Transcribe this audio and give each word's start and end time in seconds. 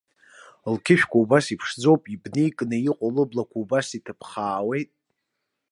Лқьышәқәа 0.73 1.17
убас 1.23 1.45
иԥшӡоуп, 1.53 2.03
ибнеикны 2.13 2.77
иҟоу 2.89 3.09
лыблақәа 3.15 3.57
убас 3.63 3.87
иҭыԥхаауеит. 3.97 4.89